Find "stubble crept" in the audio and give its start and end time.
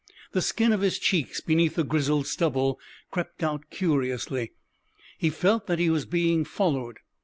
2.25-3.39